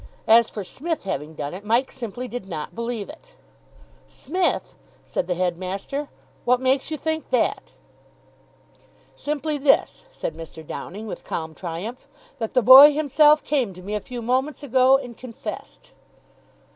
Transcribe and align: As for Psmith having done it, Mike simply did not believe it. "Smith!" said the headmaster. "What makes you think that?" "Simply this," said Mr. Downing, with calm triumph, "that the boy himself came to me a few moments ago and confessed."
As 0.25 0.49
for 0.49 0.63
Psmith 0.63 1.03
having 1.03 1.35
done 1.35 1.53
it, 1.53 1.63
Mike 1.63 1.91
simply 1.91 2.27
did 2.27 2.47
not 2.49 2.73
believe 2.73 3.07
it. 3.07 3.35
"Smith!" 4.07 4.73
said 5.05 5.27
the 5.27 5.35
headmaster. 5.35 6.09
"What 6.43 6.59
makes 6.59 6.89
you 6.89 6.97
think 6.97 7.29
that?" 7.29 7.73
"Simply 9.15 9.59
this," 9.59 10.07
said 10.09 10.33
Mr. 10.33 10.65
Downing, 10.65 11.05
with 11.05 11.23
calm 11.23 11.53
triumph, 11.53 12.07
"that 12.39 12.55
the 12.55 12.63
boy 12.63 12.93
himself 12.93 13.43
came 13.43 13.75
to 13.75 13.83
me 13.83 13.93
a 13.93 14.01
few 14.01 14.23
moments 14.23 14.63
ago 14.63 14.97
and 14.97 15.15
confessed." 15.15 15.91